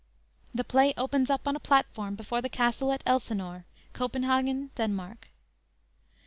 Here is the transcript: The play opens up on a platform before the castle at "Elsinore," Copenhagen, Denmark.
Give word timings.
The 0.55 0.63
play 0.63 0.95
opens 0.97 1.29
up 1.29 1.47
on 1.47 1.55
a 1.55 1.59
platform 1.59 2.15
before 2.15 2.41
the 2.41 2.49
castle 2.49 2.91
at 2.91 3.03
"Elsinore," 3.05 3.65
Copenhagen, 3.93 4.71
Denmark. 4.73 5.27